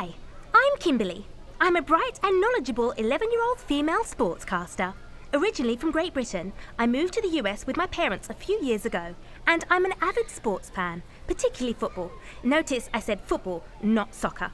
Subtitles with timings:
[0.00, 0.14] Hi,
[0.54, 1.26] I'm Kimberly.
[1.60, 4.94] I'm a bright and knowledgeable 11 year old female sportscaster.
[5.34, 8.86] Originally from Great Britain, I moved to the US with my parents a few years
[8.86, 9.14] ago,
[9.46, 12.10] and I'm an avid sports fan, particularly football.
[12.42, 14.52] Notice I said football, not soccer.